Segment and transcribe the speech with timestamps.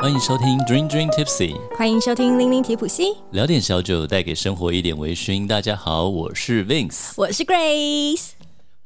[0.00, 5.44] 欢迎收听 Dream Dream Tipsy，欢迎收听零零提普西，聊点小酒，带给生活一点微醺。
[5.44, 8.28] 大家好，我是 Vince，我是 Grace。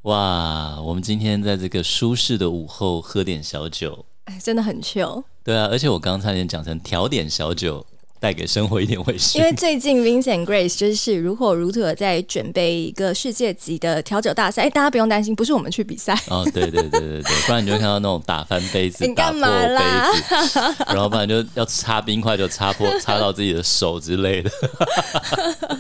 [0.03, 5.23] 哇，我们今天在这个舒适的午后喝点小酒，哎，真的很 chill。
[5.45, 7.85] 对啊，而且我刚刚差点讲成调点小酒。
[8.23, 9.37] 带给生活一点微醺。
[9.37, 14.63] 因为最近 Vincent Grace 就是如火如荼的在准备一个世界级的调酒大赛。
[14.63, 16.17] 哎，大家不用担心，不是我们去比赛。
[16.29, 20.07] 哦，对对对对对， 不然你就会看到那种打翻杯子、你干嘛啦？
[20.07, 24.51] 打破杯子，然后不然就要擦冰块就擦破、擦到自己的手之类的。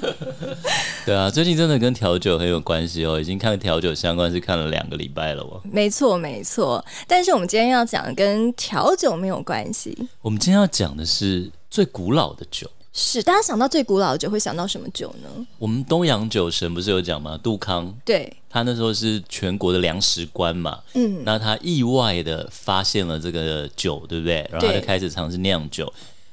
[1.07, 5.61] 对啊，最近真的跟调酒很有关系哦，已经看调酒相关是看了两个礼拜了哦。
[5.63, 9.97] 没错没错，但是我们今天要讲的跟调酒没有关系。
[10.23, 11.49] 我们今天要讲的是。
[11.73, 15.47] 最古老的酒是，大家想到最古老的酒会想到什么酒呢？
[15.59, 17.41] 我们东洋酒神不是有讲吗？
[17.43, 24.47] 杜康，对，他那时候是全国的粮食官嘛，嗯，那他意外的发现了这个酒，对不对？
[24.53, 25.91] 然后他就开始尝试酿酒，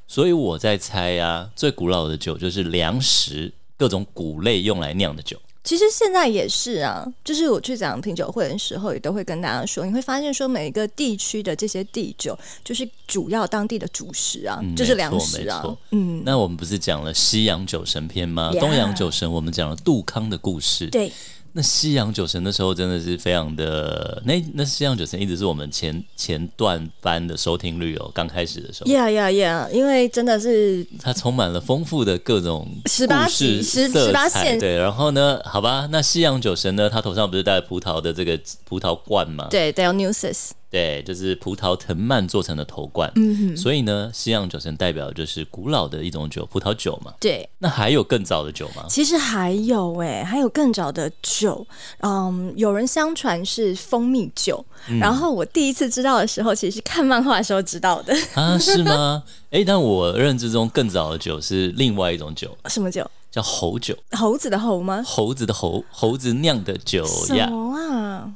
[0.10, 5.40] 所以我在猜啊，最古老的酒就是粮食各种谷类用来酿的酒。
[5.70, 15.64] 其实现在也是啊，就是我去讲品酒会的时候，也都会跟大家说，你会发现说每一个地区的这些地酒，就是主要当地的主食啊，嗯、就是粮食啊。
[15.92, 20.88] 嗯，那我们不是讲了西洋酒神篇吗.东洋酒神，我们讲了杜康的故事。
[20.88, 21.12] 对。
[21.54, 28.92] 那西洋酒神的时候真的是非常的，那那西洋酒神一直是我们前前段班的收听率哦，刚开始的时候。
[28.92, 29.70] Yeah yeah yeah，！
[29.72, 34.60] 因为真的是它充满了丰富的各种十八十十八线。
[34.60, 39.48] 对，然后呢，好吧，那西洋酒神呢，他头上不是戴葡萄的这个葡萄冠吗？
[39.50, 40.52] 对，Dionysus。
[40.70, 47.14] 对，就是葡萄藤蔓做成的头冠，嗯哼，所以呢，西洋酒神代表的就是古老的一种酒，葡萄酒嘛。
[47.20, 48.86] 对，那还有更早的酒吗？
[48.88, 51.66] 其实还有哎，还有更早的酒，
[52.02, 59.24] 嗯，有人相传是蜂蜜酒，嗯、然后我第一次知道的时候，其实是看漫画的时候知道的啊，是吗？
[59.50, 63.10] 哎，但我认知中更早的酒是另外一种酒， 什么酒？
[63.32, 65.04] 叫猴酒，猴子的猴吗？
[65.06, 67.50] 猴子的猴，猴子酿的酒呀？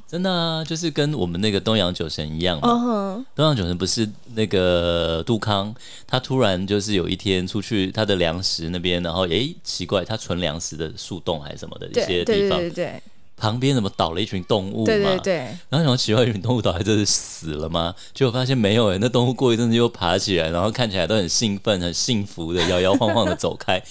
[0.08, 2.68] 真的啊，就是跟我们那个东洋酒神一样嘛。
[2.68, 3.24] Uh huh.
[3.34, 5.74] 东洋酒神不是那个杜康，
[6.06, 12.58] 他突然就是有一天出去他的粮食那边，然后诶，奇怪，他存粮食的树洞还是什么的一些地方。
[12.58, 13.02] 对对对对对。
[13.36, 14.84] 旁边怎么倒了一群动物嘛？
[14.86, 15.36] 对对对。
[15.68, 17.94] 然后什么奇怪，一群动物倒在这里死了吗？
[18.14, 23.82] 结果发现没有哎，那动物过一阵子又爬起来，然后看起来都很兴奋、很幸福的摇摇晃晃的走开。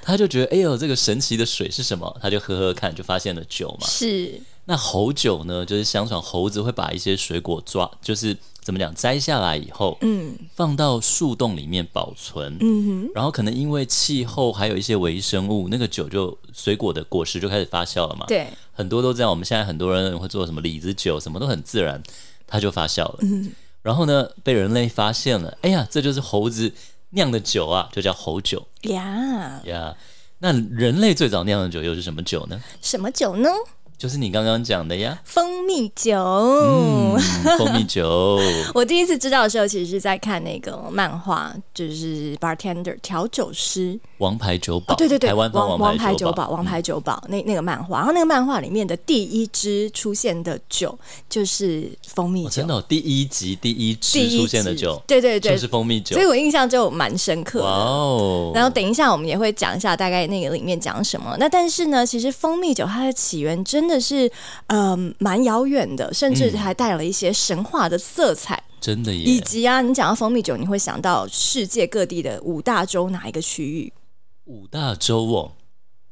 [0.00, 2.16] 他就觉得哎呦，这个神奇的水是什么？
[2.20, 3.86] 他就喝喝看，就发现了酒嘛。
[3.86, 4.40] 是。
[4.64, 5.66] 那猴酒呢？
[5.66, 8.36] 就是相传猴子会把一些水果抓，就是。
[8.62, 8.94] 怎么讲？
[8.94, 19.28] 摘下来以后，嗯，放到树洞里面保存，嗯哼，然后可能因为气候还有一些微生物，那个酒就水果的果实就开始发酵了嘛，对，很多都这样。
[19.28, 22.00] 我们现在很多人会做什么李子酒，什么都很自然，
[22.46, 23.18] 它就发酵了。
[23.22, 23.50] 嗯，
[23.82, 26.72] 然后呢，被人类发现了，哎呀，这就是猴子
[27.10, 29.96] 酿的酒啊，就叫猴酒呀呀。
[30.38, 32.62] 那人类最早酿的酒又是什么酒呢？
[32.80, 33.48] 什么酒呢？
[34.02, 36.18] 就是你刚刚讲的呀，蜂蜜酒。
[36.18, 37.16] 嗯，
[37.56, 38.36] 蜂蜜酒。
[38.74, 44.00] 我第一次知道的时候，其实是在看那个漫画，就是《Bartender》调酒师。
[44.18, 50.98] 王牌酒保，对对对，台湾王王牌酒保，王牌酒保那那个漫画，然后那个漫画里面的第一支出现的酒
[51.28, 57.66] 就是蜂蜜酒，真的，第一集第一支出现的酒，对对对，就是蜂蜜酒，所以我印象就蛮深刻的。
[57.66, 61.36] 哦，然后等一下我们也会讲一下大概那个里面讲什么。
[61.38, 64.30] 那但是呢，其实蜂蜜酒它的起源真的是
[64.66, 69.22] 呃蛮遥远的，甚至还带了一些神话的色彩，真的耶。
[69.22, 73.92] 以及啊，你讲到蜂蜜酒，你会想到世界各地的五大洲哪一个区域？
[74.46, 75.52] 五大洲哦，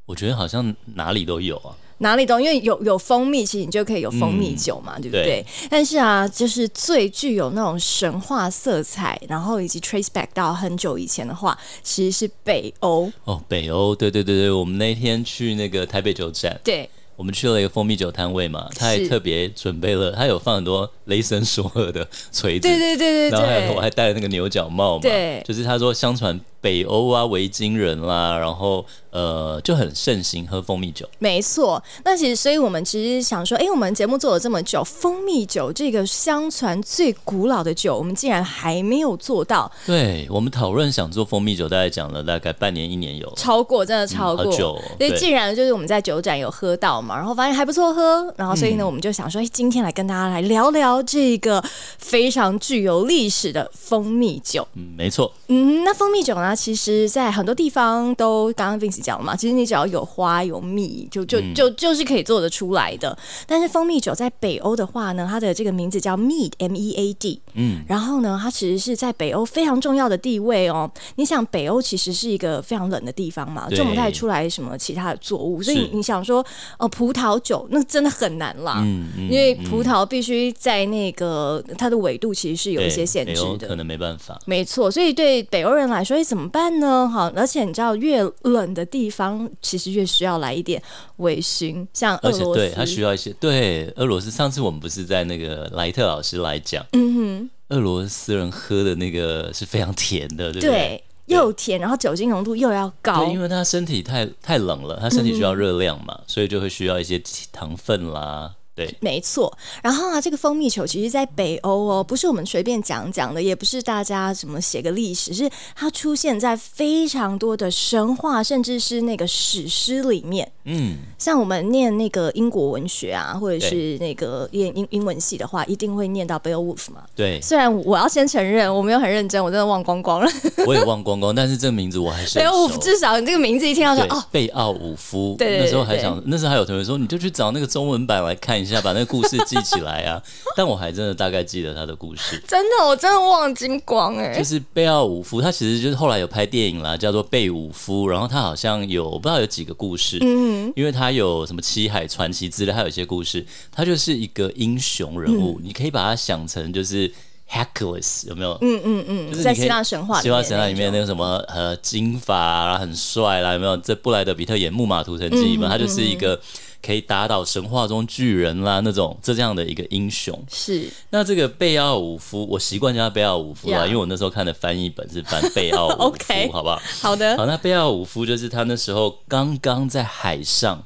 [0.07, 5.25] 我觉得好像哪里都有啊，哪里都因为有有蜂蜜，其实你就可以有蜂蜜酒嘛，嗯、对不对？
[5.25, 13.11] 对，但是啊，就是最具有那种神话色彩，然后以及 trace back 到很久以前的话，其实是北欧。
[13.25, 16.89] 哦，北欧，对对对对，我们那天去那个台北酒展，对，
[17.21, 26.41] 我们去了一个蜂蜜酒摊位嘛，他还特别准备了，他有放很多雷神索尔的锤子，对对对对对，然后还有我还戴了那个牛角帽嘛，对，就是他说相传。
[26.61, 31.09] 北欧啊，维京人啦，然后呃就很盛行喝蜂蜜酒。
[31.19, 39.71] 没错，那其实所以我们其实想说，哎，我们节目做了这么久，蜂蜜酒这个相传最古老的酒，我们竟然还没有做到。
[39.87, 44.45] 对，我们讨论想做蜂蜜酒，大概讲了大概半年一年有，超过真的超过。
[44.45, 44.83] 嗯、好久、哦。
[44.99, 51.65] 所以既然就是我们在酒展有喝到嘛，然后发现还不错喝，然后所以呢，我们就想说，哎，今天来跟大家来聊聊这个
[51.97, 54.69] 非常具有历史的蜂蜜酒。
[54.75, 55.33] 嗯，没错。
[55.49, 56.50] 嗯，那蜂蜜酒呢？
[56.51, 63.17] 啊，其实在很多地方都刚刚 Vince 讲了嘛，其实你只要有花有蜜，就就就就是可以做得出来的。
[63.47, 70.91] 但是蜂蜜酒在北欧的话呢，它的这个名字叫 Mead M E A D，嗯，然后呢，它其实是在北欧非常重要的地位哦。
[71.15, 76.45] 你想，北欧其实是一个非常冷的地方嘛，种不太出来什么其他的作物，所以你想说，
[76.79, 84.91] 哦，葡萄酒那真的很难啦，嗯嗯，因为葡萄必须在那个它的纬度其实是有一些限制的，可能没办法，没错。
[84.91, 87.09] 所以对北欧人来说，怎么办呢？
[87.09, 90.83] 好，而且你知道，越冷的地方，其实越需要来一点
[91.17, 93.33] 微醺，像俄罗斯，对，它需要一些。
[93.35, 100.71] 对，俄罗斯上次我们不是在那个莱特老师来讲，嗯哼，俄罗斯人喝的那个是非常甜的，对不对？
[100.71, 107.21] 对，又甜，然后酒精浓度又要高，对，因为他身体太太冷了，他身体需要热量嘛，嗯、所以就会需要一些
[107.53, 108.53] 糖分啦。
[108.81, 109.53] 对，没错。
[109.83, 120.51] 然后啊，这个蜂蜜球其实，在北欧哦，不是我们随便讲讲的，也不是大家什么写个历史，是它出现在非常多的神话，甚至是那个史诗里面。
[120.65, 127.03] 嗯，像我们念那个英国文学啊，或者是那个念英英文系的话，一定会念到 Beowulf 嘛。
[127.15, 130.31] 对，虽然我要先承认，我没有很认真，我真的忘光光了。
[130.67, 135.35] 我也忘光光，但是这个名字我还是 Beowulf，至少你这个名字一听到说哦，贝奥武夫。
[135.39, 140.23] 对，那时候还想，那时候还有同学说，你就去找那个中文版来看一下，把那个故事记起来啊。
[140.55, 142.39] 但我还真的大概记得他的故事。
[142.47, 144.37] 真的，我真的忘精光哎。
[144.37, 150.19] 就是贝奥武夫，他其实就是后来有拍电影啦，叫做贝武夫，然后他好像有不知道有几个故事。
[150.21, 150.71] 嗯。
[150.77, 157.11] 因为他有什么七海传奇之类，还有一些故事，他就是一个英雄人物，嗯、你可以把他想成就是
[157.51, 158.59] Hercules 有没有？
[158.61, 163.77] 嗯嗯嗯，就是在希腊神话，希腊神话里面那个什么呃金发啊，很帅啦，有没有？
[163.79, 166.39] 这布莱德比特演木马屠城记嘛，他就是一个。
[166.83, 170.91] 可以打倒神话中巨人啦，那种这这样的一个英雄是。
[171.11, 173.87] 那这个贝奥武夫，我习惯叫他贝奥武夫啦，Yeah.
[173.87, 176.81] 因为我那时候看的翻译本是翻贝奥武夫， OK，好不好？
[177.01, 177.37] 好的。
[177.37, 180.85] 好，那贝奥武夫就是他那时候刚刚在海上，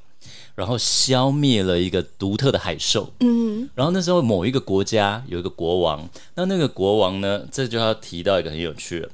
[0.56, 3.12] 然后消灭了一个独特的海兽。
[3.20, 3.68] 嗯。
[3.74, 9.08] 然后那时候某一个国家有一个国王，那那个国王呢，这就要提到一个很有趣的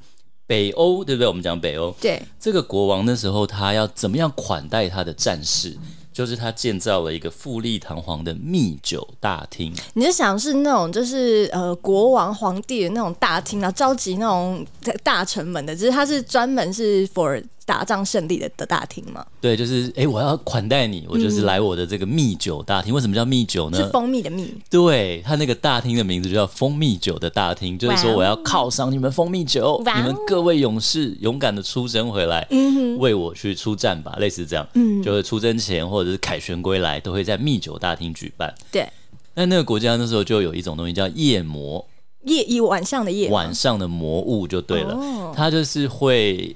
[0.47, 1.27] 北欧，对不对？
[1.27, 2.21] 我们讲北欧，对。
[2.39, 5.77] 这个国王那时候他要怎么样款待他的战士？
[6.13, 14.65] 就是他建造了一个富丽堂皇的密酒大厅，你就想是那种就是呃国王皇帝的那种大厅啊，召集那种
[15.03, 17.43] 大臣们的，只是他是专门是 for。
[17.65, 19.25] 打仗胜利的的大厅吗？
[19.39, 22.91] 对，就是哎、欸，我要款待你，我就是来我的这个蜜酒大厅。
[22.91, 23.77] 嗯、为什么叫蜜酒呢？
[23.77, 24.53] 是蜂蜜的蜜。
[24.69, 34.67] 对，它那个大厅的名字就叫蜂蜜酒的大厅，就是说我要犒赏你们蜂蜜酒，你们各位勇士勇敢的出征回来，嗯、为我去出战吧，类似这样。
[34.73, 38.53] 嗯，就是出征前或者是凯旋归来，都会在蜜酒大厅举办。
[38.71, 38.89] 对，
[39.35, 41.85] 那那个国家那时候就有一种东西叫夜魔，
[42.23, 46.55] 夜一晚上的夜，晚上的魔物就对了，哦、它就是会。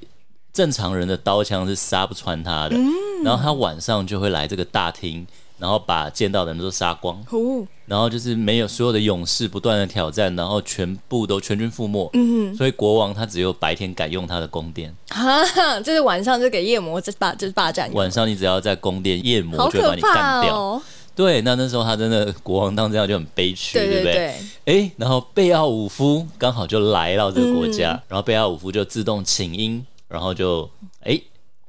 [0.55, 2.89] 正常人的刀枪是杀不穿他的，嗯、
[3.25, 5.27] 然后他晚上就会来这个大厅，
[5.59, 12.09] 然后把见到的人都杀光，哦、然后就是没有所有的勇士不断的挑战，然后全部都全军覆没。
[12.13, 17.91] 嗯哼，所以国王他只有白天敢用他的宫殿，哈哈，就是晚上就给夜魔这霸就是霸占。
[17.93, 20.57] 晚上你只要在宫殿，夜魔就会把你干掉。
[20.57, 20.81] 哦、
[21.13, 24.17] 对，那那时候他真的国王当这样就很悲屈，对，对，对，对不
[24.63, 24.79] 对？
[24.87, 29.83] 哎，然后贝奥武夫刚好就来到这个国家，嗯、然后贝奥武夫就自动请缨。
[30.15, 30.67] 然后就
[31.01, 31.21] 哎，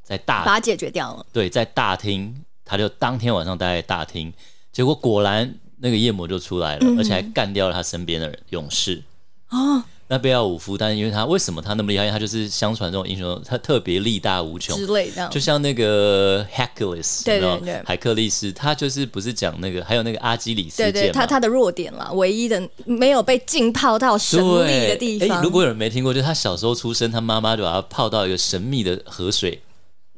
[0.02, 1.26] 在大把它解决掉了。
[1.32, 2.32] 对，在大厅，
[2.64, 4.32] 他就当天晚上待在大厅，
[4.72, 9.02] 结果果然那个夜魔就出来了，嗯、而且还干掉了他身边的人勇士。
[9.50, 9.82] 哦。
[10.08, 12.08] 那贝奥武夫，但是因为他为什么他那么厉害？
[12.08, 14.76] 他就是相传这种英雄，他特别力大无穷。
[14.76, 25.42] 之类的，就像那个 Hercules，对对对，海克力斯，他就是不是讲那个，还有那个阿基里斯对对，他他的弱点了，唯一的没有被浸泡到神秘的地方。
[25.42, 29.60] 如果有人没听过，就是他小时候出生，他妈妈就把他泡到一个神秘的河水，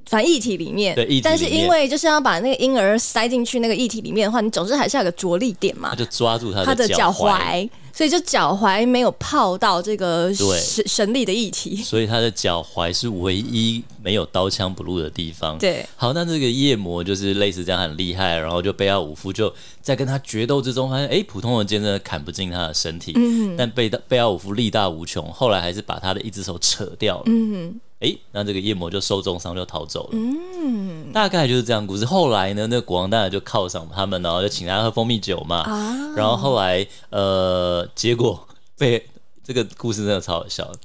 [0.08, 0.94] 反正液体里面。
[0.94, 7.68] 对，但是因为就是要把那个婴儿塞进去那个液体里面的话，你总是还是要有个着力点嘛，他就抓住他的他的脚踝。
[7.90, 15.58] 所以就脚踝没有泡到这个神神力的液体，所以他的脚踝是唯一没有刀枪不入的地方。
[15.58, 27.80] 对，好，那这个夜魔就是类似这样很厉害，然后就贝奥武夫就在跟他决斗之中发现，哎，普通的剑真的砍不进他的身体，嗯哼，但贝贝奥武夫力大无穷，后来还是把他的一只手扯掉了，嗯哼。
[28.00, 30.10] 哎，那这个夜魔就受重伤就逃走了。
[30.12, 32.04] 嗯，大概就是这样故事。
[32.04, 35.62] 后来呢，那个国王当然就犒赏他们，然后就请他喝蜂蜜酒嘛。
[35.62, 39.04] 啊，然后后来呃，结果被
[39.42, 40.78] 这个故事真的超好笑的，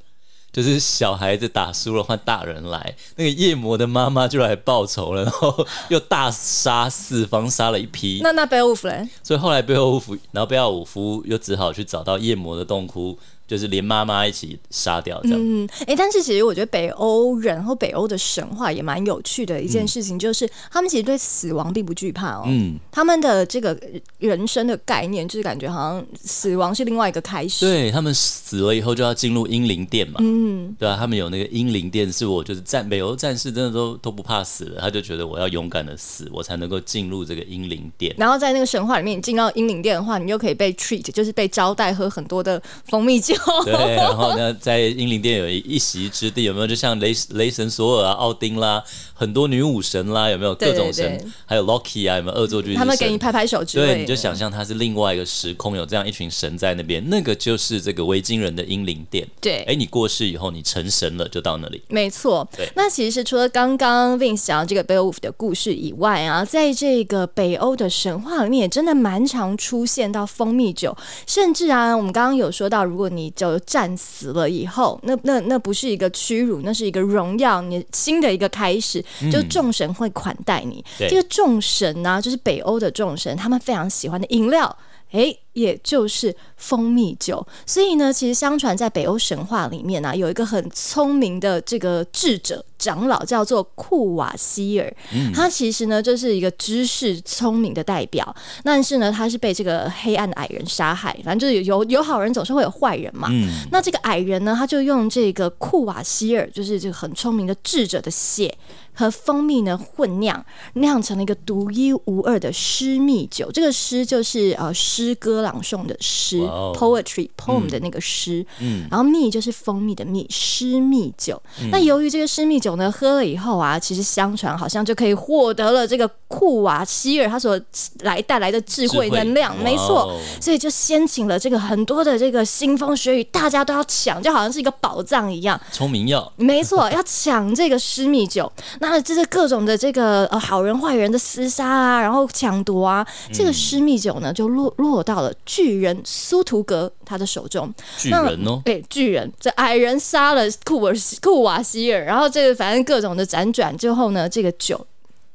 [0.51, 8.21] 就是小孩子打输了换大人来，那个夜魔的妈妈就来报仇了，然后又大杀四方，杀了一批。
[8.23, 9.07] 那那贝奥武夫嘞？
[9.21, 13.19] 所以后来贝奥武夫，然后贝奥武夫又只好去找到夜魔的洞窟。
[13.47, 15.39] 就是连妈妈一起杀掉这样。
[15.39, 22.43] 嗯，哎、欸，但是其实我觉得北欧人和北欧的神话也蛮有趣的一件事情，就是、嗯、他们其实对死亡并不惧怕哦。
[22.47, 23.77] 嗯，他们的这个
[24.17, 27.65] 人生的概念就是感觉好像死亡是另外一个开始。
[27.65, 30.19] 对，他们死了以后就要进入英灵殿嘛。
[30.23, 38.15] 嗯，对啊，他们有那个英灵殿，是我就是战北欧战士真的都都不怕死了，他就觉得我要勇敢的死，我才能够进入这个英灵殿。
[38.17, 43.32] 然后在那个神话里面，你进到英灵殿的话，你又可以被 treat，就是被招待喝很多的蜂蜜酒。
[43.65, 46.67] 对，然后呢，在英灵殿有一一席之地，有没有？
[46.67, 50.53] 就像雷雷神索尔啊、奥丁啦，很多女武神啦，有没有？
[50.55, 52.37] 各种神，对对对，还有 Loki 啊，有没有？
[52.37, 53.93] 恶作剧，他们给你拍拍手之类的。
[53.93, 59.27] 对，你就想象它是另外一个时空，有这样一群神在那边，那个就是这个维京人的英灵殿。
[59.41, 61.81] 对，哎，你过世以后，你成神了，就到那里。
[61.89, 62.47] 没错。
[62.55, 70.95] 对，那其实除了刚刚 Vince 讲这个 Beowulf 的故事以外啊，在这个北欧的神话里面，也真的蛮常出现到蜂蜜酒，
[71.27, 80.83] 甚至啊，我们刚刚有说到，如果你就战死了以后，那那那不是一个屈辱，那是一个荣耀，你新的一个开始，就众神会款待你。
[80.99, 84.77] 嗯、这个众神呢、啊，就是北欧的众神，他们非常喜欢的饮料。
[85.13, 94.91] 诶，也就是蜂蜜酒，所以呢，其实相传在北欧神话里面啊，有一个很聪明的这个智者长老，叫做库瓦希尔。
[95.13, 101.15] 嗯，他其实呢就是一个知识聪明的代表，但是呢，他是被这个黑暗的矮人杀害。
[101.23, 103.27] 反正就是有有好人总是会有坏人嘛。
[103.31, 108.51] 嗯，那这个矮人呢，他就用这个库瓦希尔，就是这个很聪明的智者的血。
[108.93, 113.51] 和蜂蜜呢混酿，酿成了一个独一无二的诗蜜酒。
[113.51, 116.39] 这个诗就是呃诗歌朗诵的诗、
[116.73, 118.45] poetry poem 的那个诗。
[118.59, 121.41] 嗯，然后蜜就是蜂蜜的蜜，诗蜜酒。
[121.61, 127.59] 嗯、那由于这个诗蜜酒呢，喝了以后啊，其实相传好像就可以获得了这个库瓦希尔他所
[127.99, 129.55] 来带来的智慧能量。
[129.63, 135.59] 没错，所以就掀起了这个很多的这个腥风血雨，大家都要抢，就好像是一个宝藏一样。
[135.71, 136.33] 聪明药。
[136.37, 138.51] 没错， 要抢这个施密酒。
[138.79, 147.71] 那这是各种的这个呃好人坏人的厮杀啊，然后抢夺啊，嗯、这个施密酒呢就落落到了巨人苏图格他的手中。
[147.97, 154.85] 巨人哦，对，巨人这矮人杀了库尔库瓦希尔，然后这个反正各种的辗转之后呢，这个酒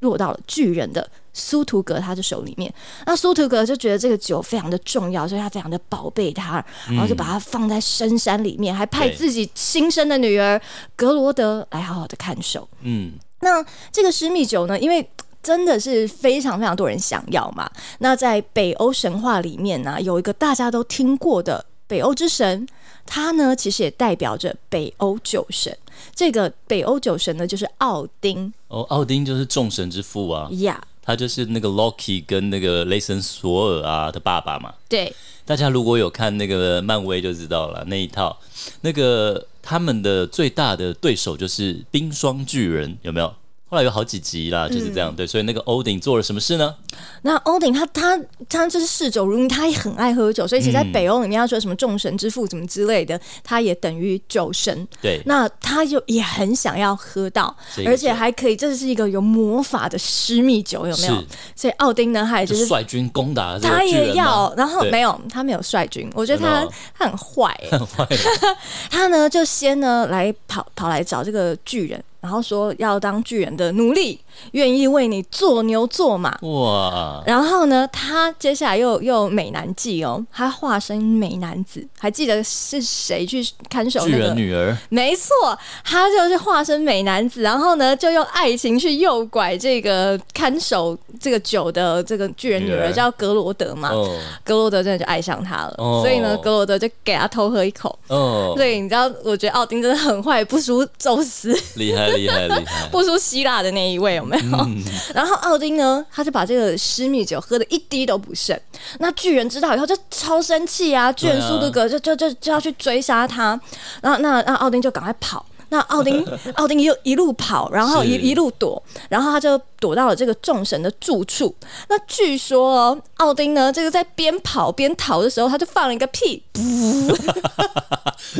[0.01, 2.73] 落到了巨人的苏图格他的手里面。
[3.07, 10.61] 那苏图格就觉得这个酒非常的重要，所以他非常的宝贝它，然后就把它放在深山里面，嗯、还派自己亲生的女儿
[10.97, 12.69] 格罗德来好好的看守。
[12.83, 13.13] 嗯。
[13.41, 15.09] 那这个施密酒呢，因为
[15.41, 17.71] 真的是非常非常多人想要嘛。
[18.01, 22.67] 那在北欧神话里面呢，有一个大家都听过的北欧之神，
[23.07, 25.77] 他呢其实也代表着北欧酒神。
[26.15, 28.53] 这个北欧酒神呢，就是奥丁。
[28.69, 30.49] 哦，奥丁就是众神之父啊。
[30.53, 34.73] 呀，他就是那个 Loki 跟那个雷神索尔啊的爸爸嘛。
[34.89, 35.13] 对，
[35.45, 38.39] 大家如果有看那个漫威就知道了，那一套
[38.83, 39.47] 那个。
[39.61, 43.35] 他们的最大的对手就是冰霜巨人，有没有？
[43.71, 45.13] 后来有好几集啦，就是这样。
[45.13, 46.75] 嗯、对，所以那个欧丁做了什么事呢？
[47.23, 54.89] 那欧丁他他他就是嗜酒如命，他也很爱喝酒，所以其实在北欧里面，他说什么众神之父什么之类的，他也等于酒神。
[55.03, 61.25] 对，那他就也很想要喝到，而且还可以，这是一个有魔法的私密酒，有没有？
[61.55, 68.07] 所以奥丁呢，他也就是率军攻打，他也要，然后没有，他没有率军，我觉得他他很坏， 很坏。
[68.91, 72.03] 他呢就先呢来跑跑来找这个巨人。
[72.29, 74.21] 然后说要当巨人的奴隶，
[74.51, 76.37] 愿意为你做牛做马。
[76.43, 77.23] 哇！
[77.25, 84.77] 然后呢，他接下来又又美男计哦，他化身美男子，还记得是谁去看守那个巨人女儿？
[84.91, 93.89] 没错，他就是化身美男子，然后呢，就用爱情去诱拐这个看守这个酒的这个巨人女儿，叫格罗德嘛。
[93.89, 97.99] 哦、格罗德真的就爱上他了，哦、所以呢，格罗德就给他偷喝一口。
[98.09, 102.18] 哦，所以你知道，我觉得奥丁真的很坏，不输宙斯，厉害。
[102.19, 104.59] 厉害厉害，不输希腊的那一位有没有？
[104.59, 104.83] 嗯、
[105.15, 108.59] 然后奥丁呢，他就把这个施密酒喝的一滴都不剩。
[108.99, 111.13] 那巨人知道以后就超生气啊！
[111.13, 113.59] 巨人苏图格就就就就要去追杀他。
[114.03, 115.45] 然后那那奥丁就赶快跑。
[115.71, 121.55] 那奥丁奥丁又一路跑，然后一一路躲，然后他就躲到了这个众神的住处。
[121.89, 126.43] 那据说哦，奥丁呢，这个在边跑边逃的时候，他就放了一个屁，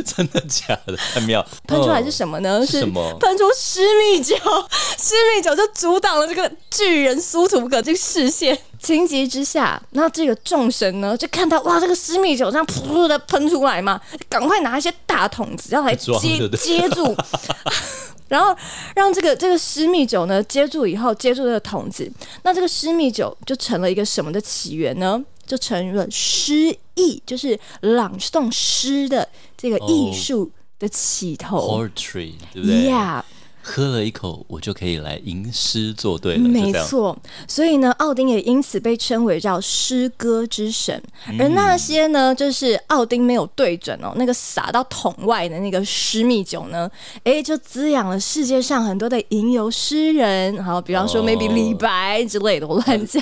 [0.05, 0.95] 真的假的？
[1.13, 1.45] 太妙！
[1.67, 2.65] 喷出来是什么呢？
[2.65, 3.17] 是什么？
[3.19, 4.35] 喷出诗蜜酒，
[4.97, 8.57] 诗蜜酒就阻挡了这个巨人苏图格这个视线。
[8.81, 17.13] 情急之下，那这个众神呢，就看到哇，这个私密酒这样噗噗的喷出来嘛，赶快拿一些大桶子要来接接住，
[18.29, 18.55] 然后
[18.95, 22.09] 让这个这个诗蜜酒呢接住以后，接住这个桶子，
[22.43, 25.21] 那这个诗蜜酒就成了一个什么的起源呢？
[25.45, 31.57] 就成了诗意，就是朗诵诗的这个艺术的起头。
[31.57, 31.89] Oh,
[32.53, 33.23] 对不对？Yeah。
[33.61, 36.39] 喝了一口，我就可以来吟诗作对了。
[36.39, 41.01] 没错，所以呢，奥丁也因此被称为叫诗歌之神。
[41.37, 46.89] 而那些呢，就是奥丁没有对准哦，那个洒到桶外的那个诗密酒呢，
[47.23, 50.63] 哎，就滋养了世界上很多的吟游诗人。
[50.63, 53.21] 好，比方说 maybe 李白之类的，我乱讲，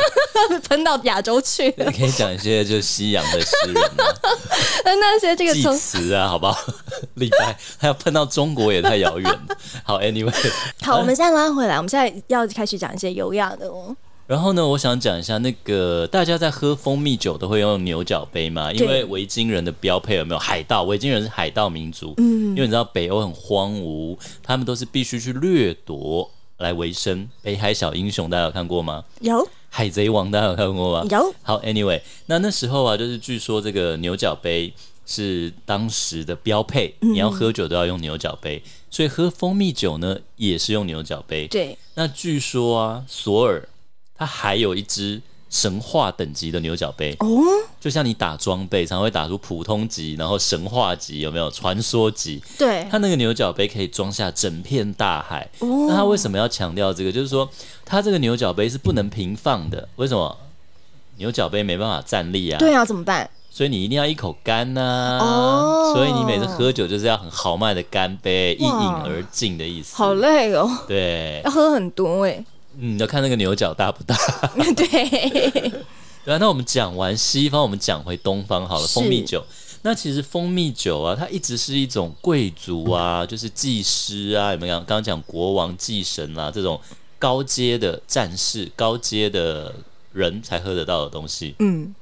[0.68, 1.86] 喷到亚洲去了。
[1.86, 4.04] 你可以讲一些就西洋的诗人吗？
[4.84, 6.56] 那那些这个祭词啊，好不好？
[7.14, 9.58] 李白还要喷到中国也太遥远了。
[9.84, 10.32] 好，Anyway，
[10.82, 13.96] 好，我们现在拉回来，我们现在要开始讲一些优雅的哦。
[14.26, 20.84] 然后呢，我想讲一下那个大家在喝蜂蜜酒都会用牛角杯嘛，因为维京人的标配有没有海盗？
[20.84, 27.28] 维京人是海盗民族，嗯，因为你知道北欧很荒芜，他们都是必须去掠夺来维生。
[27.42, 29.04] 北海小英雄大家有看过吗？
[29.20, 29.46] 有。
[29.68, 31.06] 海贼王大家有看过吗？
[31.10, 31.34] 有。
[31.42, 34.72] 好，Anyway，那那时候啊，就是据说这个牛角杯。
[35.06, 41.48] 是当时的标配，你要喝酒都要用牛角杯，嗯、所以喝蜂蜜酒呢也是用牛角杯。
[41.48, 43.68] 对，那据说啊，索尔
[44.14, 45.20] 他还有一只
[45.50, 47.26] 神话等级的牛角杯哦，
[47.80, 52.40] 就像你打装备，常会打出普通级，然后神话级，有没有传说级？
[52.56, 55.50] 对，他那个牛角杯可以装下整片大海。
[55.58, 57.10] 哦，那他为什么要强调这个？
[57.10, 57.50] 就是说，
[57.84, 59.88] 他这个牛角杯是不能平放的。
[59.96, 60.38] 为什么？
[61.16, 62.58] 牛角杯没办法站立啊？
[62.60, 63.28] 对啊，怎么办？
[63.54, 69.94] 所以你一定要一口干呐、啊，oh, 所以你每次喝酒就是要很豪迈的干杯，一饮而尽的意思。
[69.94, 72.44] 好累哦，对，要喝很多哎。
[72.76, 74.16] 嗯，要看那个牛角大不大。
[74.74, 74.84] 对，
[76.24, 76.38] 对啊。
[76.40, 78.86] 那我们讲完西方，我们讲回东方好了。
[78.88, 79.44] 蜂蜜酒，
[79.82, 86.80] 那其实蜂蜜酒啊，它一直是一种贵族啊，就是祭师啊，有没有刚刚讲国王、祭神啊这种
[87.20, 89.72] 高阶的战士、高阶的
[90.12, 91.54] 人才喝得到的东西。
[91.60, 91.94] 嗯。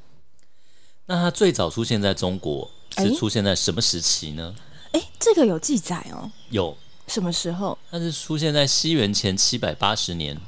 [1.12, 2.66] 那它最早出现在中国
[2.96, 4.54] 是出现在什么时期呢？
[4.92, 6.30] 哎，这个有记载哦。
[6.48, 6.74] 有。
[7.06, 7.76] 什么时候？
[7.90, 10.40] 它是出现在西元前七百八十年，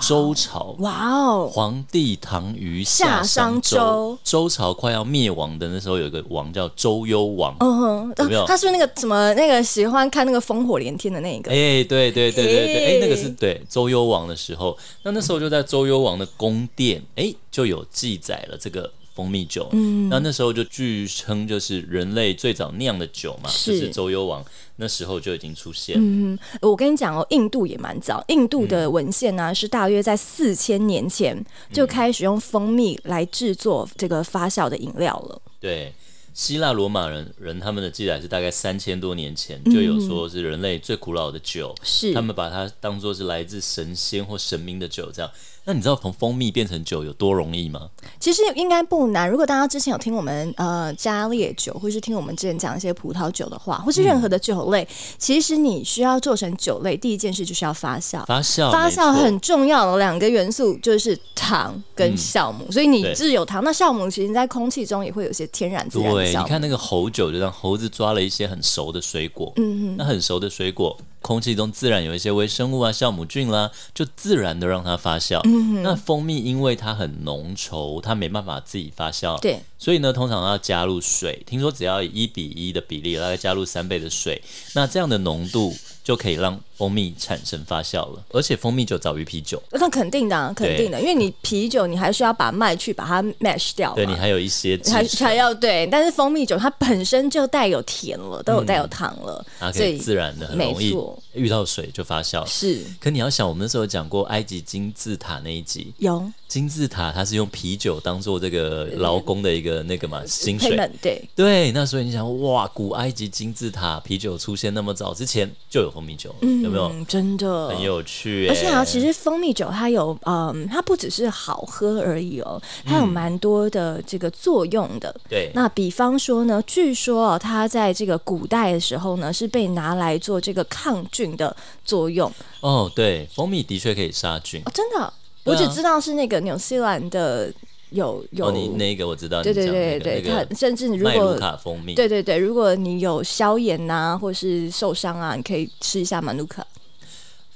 [0.00, 0.74] 周朝。
[0.80, 1.48] 哇哦！
[1.52, 7.54] 皇帝唐虞夏商周，周朝快要灭亡的那时候，有一个王叫周幽王。
[7.60, 8.44] 嗯哼，有没有？
[8.44, 11.52] 他是不是那个什么那个喜欢看那个烽火连天的那个？
[11.52, 14.76] 哎，对对对对对，哎，那个是对周幽王的时候。
[15.04, 18.90] 那那时候就在周幽王的宫殿，哎，就有记载了这个。
[19.14, 24.44] 蜂蜜酒，嗯，那那时候就据称就是人类最早酿的酒嘛，是就是周幽王
[24.76, 25.96] 那时候就已经出现。
[25.98, 35.42] 嗯，我跟你讲哦，印度也蛮早，印度的文献呢、啊嗯、是大约在四千年前就开始用蜂蜜来制作这个发酵的饮料了。
[35.60, 35.92] 对。
[36.34, 45.30] 希腊罗马人人他们的记载是大概三千多年前就有说是人类最古老的酒，是、嗯、他们把它当做是来自神仙或神明的酒这样。
[45.64, 47.88] 那你知道从蜂蜜变成酒有多容易吗？
[48.18, 49.30] 其实应该不难。
[49.30, 58.26] 如果大家之前有听我们呃加烈酒，或是听我们之前讲一些葡萄酒的话，或是任何的酒类，嗯、其实你需要做成酒类，第一件事就是要发酵。
[58.26, 62.64] 发酵，发酵很重要的两个元素就是糖跟酵母。
[62.68, 66.32] 嗯、所以你自有糖，那酵母其实在空气中也会有些天然自然的酵母。
[66.32, 70.98] 对，你看那个猴酒，就让猴子抓了一些很熟的水果，嗯哼，那很熟的水果。
[71.22, 75.40] 空气中自然有一些微生物啊，酵母菌啦，就自然的让它发酵。
[75.44, 75.82] 嗯。
[75.82, 79.40] 那蜂蜜因为它很浓稠，它没办法自己发酵。
[79.40, 79.62] 对。
[79.82, 81.42] 所以呢，通常要加入水。
[81.44, 84.40] 听说只要以一比一的比例，大概加入三倍的水，
[84.76, 85.74] 那这样的浓度。
[86.04, 100.92] 就可以让蜂蜜产生发酵了，而且蜂蜜酒早于啤酒，那肯定的、啊，肯定的，因为你啤酒你还需要把麦去把它 mash 掉，对，你还有一些还还要对，但是蜂蜜酒它本身就带有甜了，都有带有糖了，嗯、它可以自然的很容易
[101.34, 102.44] 遇到水就发酵。
[102.44, 115.92] 是，可你要想，我们那时候讲过埃及金字塔那一集，有金字塔，它是用啤酒当做这个劳工的一个那个嘛薪水，对对，那所以你想哇，古埃及金字塔啤酒出现那么早之前就有。
[115.92, 116.90] 蜂蜜酒，嗯，有没有？
[117.06, 125.14] 真的很有趣，而且啊，其实蜂蜜酒它有，嗯，它不只是好喝而已哦，它有蛮多的这个作用的。
[125.28, 131.54] 对，那比方说呢，据说哦，它在这个古代的时候呢，是被拿来做这个抗菌的
[131.84, 132.32] 作用。
[132.60, 134.62] 哦，对，蜂蜜的确可以杀菌。
[134.64, 135.12] 哦，真的，
[135.44, 137.52] 我只知道是那个纽西兰的。
[137.90, 146.66] 有有，你那个我知道，对对对对，它甚至如果卡蜂蜜，对对对，如果你有消炎呐，或是受伤啊，你可以吃一下马努卡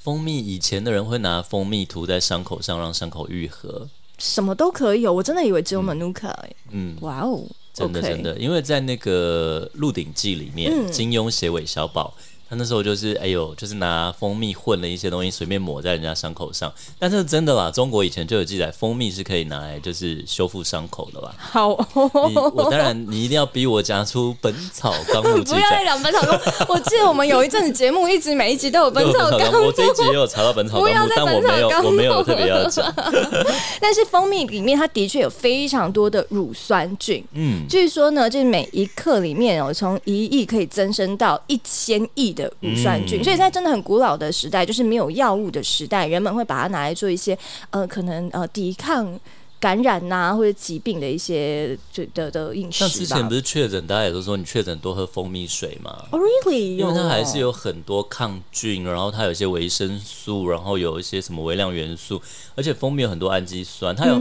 [0.02, 0.36] 蜂蜜。
[0.36, 5.10] 以前的人会拿蜂蜜涂在伤口上，让伤口愈合，什么都可以有。
[5.10, 6.38] 我真的以为只有马努卡，
[6.70, 12.12] 嗯，哇哦，真的真的，因为在那个《鹿鼎记》里面，金庸写韦小宝。
[12.48, 16.72] 他那时候就是哎呦，就是拿蜂蜜混了一些东西，随便抹在人家伤口上。
[16.98, 21.34] 但是真的啦，中国以前就有记载，蜂蜜是可以拿来就是修复伤口的吧？
[21.38, 25.30] 好，我当然你一定要逼我讲出《本草纲目》。
[25.44, 32.94] 不要再讲《本草纲目》，我记得我们有一阵子节目一直每一集都有《本草纲目》，我这一集也有查到《本草纲目》，但我没有我没有特别要讲。
[33.80, 43.20] 但是蜂蜜里面它的确有非常多的乳酸菌，嗯，据说呢，就是每一克里面哦，从一亿可以增生到一千亿的乳酸菌。
[43.20, 47.36] 嗯所以在真的很古老的时代，就是没有药物的时代，人们会把它拿来做一些
[47.70, 49.18] 呃，可能呃抵抗。
[49.66, 52.78] 感染呐、啊，或者疾病的一些就的的饮食。
[52.78, 56.04] 像之前不是确诊，大家也都说你确诊多喝蜂蜜水嘛。
[56.12, 56.76] Oh, really？
[56.76, 62.22] 因为它还是有很多抗菌，然后它有一些维生素，然后有一些什么微量元素，
[62.54, 64.14] 而且蜂蜜有很多氨基酸，它有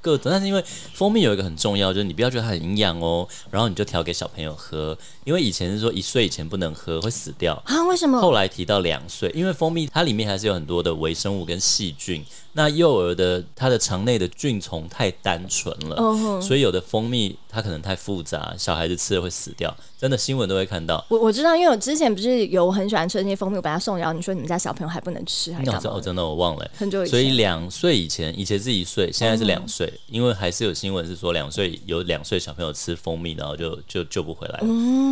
[0.00, 0.30] 各种。
[0.30, 7.84] 嗯、但是因为蜂蜜有一个很重要，就是你不要觉得它很营养哦，然后你就调给小朋友喝，因为以前是说一岁以前不能喝，会死掉啊？
[7.84, 8.18] 为什么？
[8.18, 12.24] 后来提到两岁，因为蜂蜜它里面还是有很多的微生物跟细菌。
[12.56, 16.40] 那幼儿的它的肠内的菌虫太单纯了，uh.
[16.40, 19.74] 所以有的蜂蜜它可能太复杂，小孩子吃了会死掉。
[19.98, 21.02] 真的新闻都会看到。
[21.08, 25.80] 我我知道，因为我之前不是有很喜欢吃那些蜂蜜，我把它送，然后你说你们家小朋友还不能吃，还干嘛？
[25.84, 27.10] 哦，真的我忘了，很久以前。
[27.10, 30.00] 所以两岁以前，以前是一岁，现在是两岁，uh.
[30.10, 34.66] 因为还是有新闻是说两岁有两岁小朋友吃蜂蜜，然后就就救不回来了，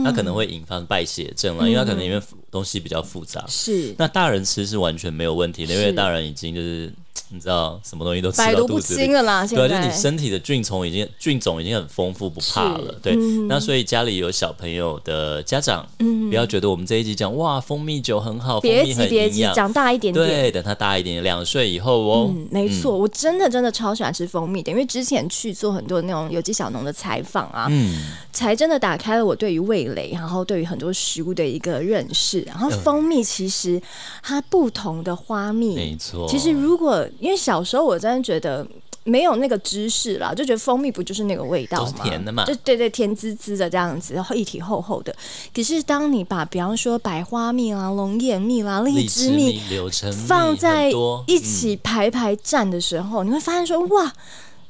[0.04, 0.14] 他、uh.
[0.14, 3.42] 可能会引发败血症了，因为他可能因为东西比较复杂。
[3.48, 3.94] 是、uh。
[3.96, 6.92] 那大人吃是完全没有问题的，因为大人已经就是。
[7.30, 12.94] 你知道什么东西都吃到肚子里了啦，对，就你身体的菌虫已经菌种已经很丰富，不怕了。
[13.00, 32.40] 对，嗯、那所以家里有小朋友的家长，嗯，不要觉得我们这一集讲哇蜂蜜酒很好，别急别急，长大一点点，对，等他大一点点，两岁以后哦，嗯、没错，嗯、我真的真的超喜欢吃蜂蜜的，因为之前去做很多那种有机小农的采访啊，嗯，才真的打开了我对于味蕾，然后对于很多食物的一个认识。
[32.42, 33.80] 然后蜂蜜其实
[34.22, 38.66] 它不同的花蜜，没错，其实如果因为小时候我真的觉得
[39.04, 41.92] 没有那个芝士啦，就觉得蜂蜜不就是那个味道吗？
[42.02, 45.14] 甜的嘛，就对对，甜滋滋的这样子，然后一体厚厚的。
[45.54, 50.90] 可是当你把比方说百花蜜啦、龙眼蜜啦、荔枝蜜、柳橙蜜放在
[51.26, 54.12] 一起排排站的时候，嗯、你会发现说哇。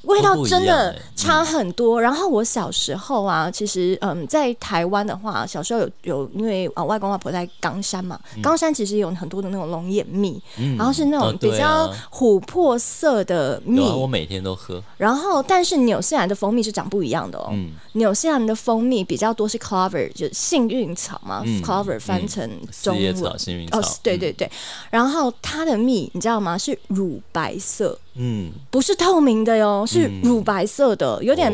[0.07, 2.01] 味道真的差很多。
[2.01, 10.41] 然后我小时候啊，其实嗯，在台湾的话，小时候有有因为啊外公外婆在冈山嘛，冈山其实有很多的那种龙眼蜜，
[10.77, 13.81] 然后是那种比较琥珀色的蜜。
[13.81, 14.83] 我每天都喝。
[14.97, 17.53] 然后，但是纽西兰的蜂蜜是长不一样的哦。
[17.93, 22.49] 纽西兰的蜂蜜比较多是 clover，就幸运草嘛，clover 翻成
[22.83, 23.39] 中文。
[23.39, 23.79] 幸运草。
[23.79, 24.51] 哦，对对对。
[24.91, 26.59] 然后它的蜜你知道吗？
[26.59, 27.99] 是乳白色。
[28.17, 31.53] 嗯，不是透明的哟，是乳白色的，有点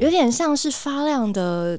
[0.00, 1.78] 有点像是发亮的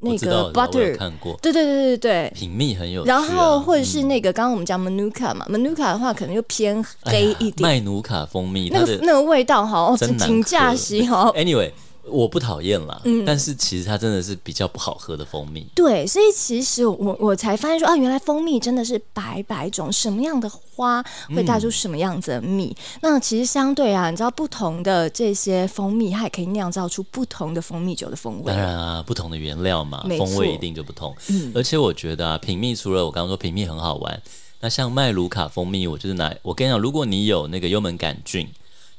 [0.00, 0.96] 那个 butter。
[0.96, 3.04] 看过，对对对对对，品蜜很有。
[3.04, 7.62] 然后或者是那个刚刚我们讲 Manuka 嘛，Manuka 的话可能又偏黑一点。
[7.62, 11.06] 麦努卡蜂蜜，那个那个味道好，真难喝。
[11.06, 11.70] 好，Anyway。
[12.10, 15.66] 我不讨厌啦，嗯，但是其实它真的是比较不好喝的蜂蜜。
[15.74, 21.02] 对，所以其实我我才发现说啊，原来蜂蜜真的是百百种，什么样的花
[21.34, 22.66] 会带出什么样子的蜜。
[22.66, 28.52] 嗯、那其实相对啊，你知道不同的这些蜂蜜，它也可以酿造出不同的蜂蜜酒的风味。
[28.52, 31.14] 当然啊，不同的原料嘛，风味一定就不同。
[31.28, 34.22] 嗯，而且我觉得啊，品蜜除了我刚刚说品蜜很好玩，
[34.60, 38.48] 那像麦卢卡蜂蜜，我就是拿我跟你讲，如果你有那个幽门杆菌。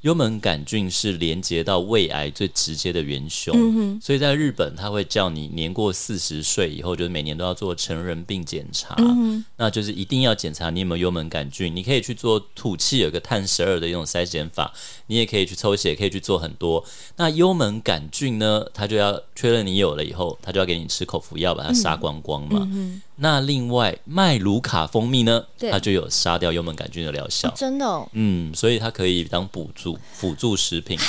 [0.01, 11.75] 幽门杆菌是连接到胃癌最直接的元凶，嗯、所以在日本，他会叫你年过四十岁以后，就是每年都要做成人病检查，嗯、那就是一定要检查你有没有幽门杆菌。
[11.75, 14.73] 你可以去做吐气，有个碳十二的一种筛检法，
[15.07, 16.85] 你也可以去抽血，可以去做很多。
[17.17, 22.65] 那幽门杆菌呢，他就要确认你有了以后，他就要给你吃口服药，把它杀光光嘛。
[23.21, 27.49] 那另外麦卢卡蜂蜜呢，它就有杀掉幽门杆菌的疗效。
[27.49, 28.07] 哦，真的哦。
[28.13, 30.99] 嗯，所以它可以当补助辅助食品，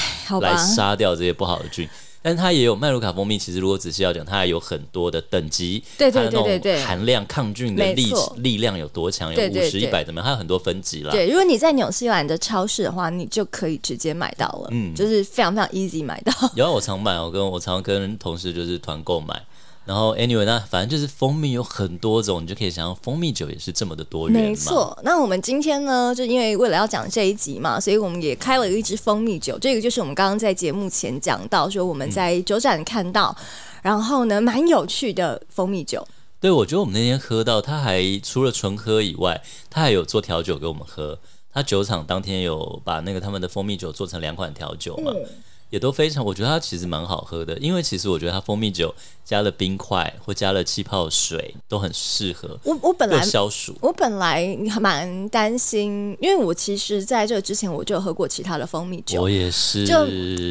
[0.40, 1.88] 来杀掉这些不好的菌。
[2.22, 11.10] 但它也有麦卢卡蜂蜜，其实如果仔细要讲，它还有很多的等级，对对对对对，含量抗菌的力力量有多强，有五十、一百怎么样，它有很多分级啦。
[11.10, 16.30] 对，如果你在纽西兰的超市的话，你就可以直接买到了，嗯，就是非常非常 easy 买到。
[16.54, 19.42] 有啊，我常买，我跟我常常跟同事就是团购买。
[19.86, 24.40] 然后，anyway，那反正就是蜂蜜有很多种，你就可以想象蜂蜜酒也是这么的多元。
[24.40, 29.58] 没错，那我们今天呢，就因为为了要讲这一集嘛，所以我们也开了一支蜂蜜酒。
[29.58, 33.44] 这个就是我们刚刚在节目前讲到，说我们在酒展看到，嗯、
[33.82, 36.06] 然后呢，蛮有趣的蜂蜜酒。
[36.38, 41.18] 对，我觉得我们那天喝到，他还除了纯喝以外，他还有做调酒给我们喝。
[41.52, 45.10] 他酒厂当天有把那个他们的蜂蜜酒做成两款调酒嘛。
[45.12, 45.24] 嗯
[45.70, 48.92] 也都非常，我觉得它其实蛮好喝的，因为其实我觉得它蜂蜜酒
[49.24, 52.58] 加了冰块或加了气泡水都很适合。
[52.64, 59.86] 我我本来消暑，我本来蛮担心，因为我其实在这之前我就有喝过其他的蜂蜜酒，我也是。
[59.86, 60.04] 就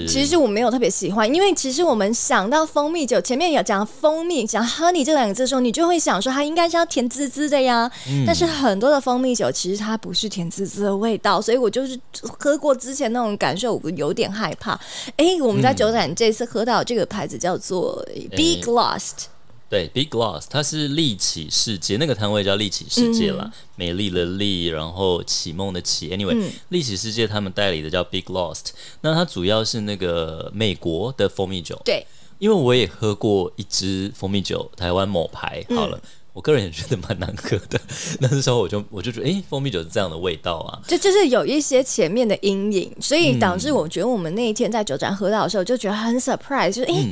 [0.07, 7.91] 其实我没有特别喜欢，因为其实我们想到蜂蜜酒，前面有讲蜂蜜，讲 honey 这两个字的时候，你就会想说它应该是要甜滋滋的呀。
[8.07, 11.99] 嗯、但是很多的蜂蜜酒其实它不是甜滋滋的味道，所以我就是
[12.39, 14.79] 喝过之前那种感受，我有点害怕。
[15.17, 19.25] 哎，我们在酒展这次喝到这个牌子叫做 Big Lost，
[19.69, 26.33] 对，Big Lost，它是立起世界，那个摊位叫立起世界啦，嗯、美丽的丽，然后启梦的启，Anyway，
[26.69, 28.69] 丽、嗯、启世界他们代理的叫 Big Lost，
[29.01, 32.05] 那它主要是那个美国的蜂蜜酒，对，
[32.37, 35.97] 因为我也喝过一支蜂蜜酒，台湾某牌，好了。
[35.97, 36.09] 嗯
[36.39, 37.77] 我个人也觉得蛮难喝的，
[38.21, 46.93] 那时候我就我就觉得，哎、欸，蜂蜜酒是这样的味道啊，就就是有一些前面的阴影，所以导致我觉得我们那一天在酒展喝到的时候，就觉得很 surprise，就是哎。
[46.93, 47.11] 欸嗯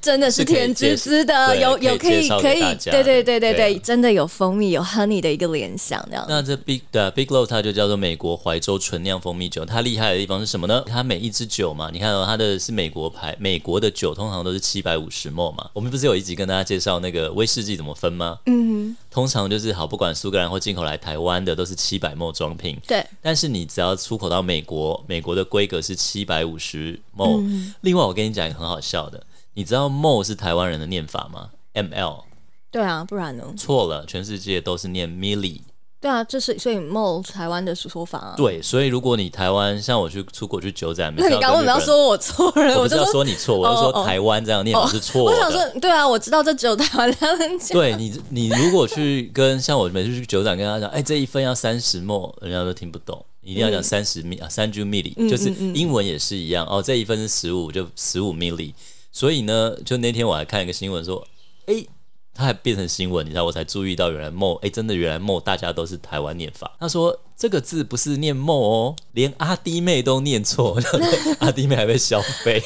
[0.00, 6.24] 真的是甜滋滋的，有有可以可以，对对对对对，真的有蜂蜜有 honey 的一个联想，这样。
[6.28, 10.84] 那这 Big 的 Big Lost 它就叫做美国怀州纯酿蜂蜜酒，它厉害的地方是什么呢？
[10.86, 15.68] 它每一支酒嘛，你看哦，它的是美国牌，美国的酒通常都是七百五十 ml 嘛。
[15.72, 18.38] 我们不是有一集跟大家介绍那个威士忌怎么分吗？
[18.46, 23.04] 嗯，通常就是好，不管苏格兰或进口来台湾的都是七百 ml 装瓶，对。
[23.20, 27.72] 但是你只要出口到美国，美国的规格是七百五十 ml。
[27.80, 29.20] 另外，我跟你讲一个很好笑的。
[29.56, 32.24] 你知道 “mo” 是台湾人的念法吗？“ml”，
[32.70, 33.42] 对啊，不然呢？
[33.56, 35.62] 错了，全世界都是念 “milli”。
[35.98, 38.34] 对啊，这是所以 “mo” 台湾的说法啊。
[38.36, 42.76] 对，所以如果你台湾像我去出国去九展，那你刚刚为什么要说我错了？
[42.76, 45.34] 我不是要说你错，我是说台湾这样念法是错的。
[45.34, 47.78] 我想说，对啊，我知道这只有台湾这样讲。
[47.78, 58.74] 对你，你如果去跟像我每次去九展跟他讲，哎，这一份要三十 mo，人家都听不懂，一定要讲三十 milli 啊，三十 milli，就是英文也是一样哦，这一分是十五，就十五 milli。
[59.16, 61.26] 所以呢，就那天我还看一个新闻说，
[61.64, 61.86] 哎，
[62.34, 66.76] 它还变成新闻，你知道，我才注意到原来 “mo”，哎，真的原来 “mo” 大家都是台湾念法。
[66.78, 67.18] 他说。
[67.38, 70.78] 这个字不是念 mo 哦，连阿弟妹都念错，
[71.40, 72.62] 阿弟妹还被消费，